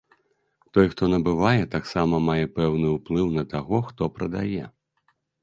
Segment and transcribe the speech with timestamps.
[0.77, 4.65] Той, хто набывае, таксама мае пэўны ўплыў на таго, хто прадае.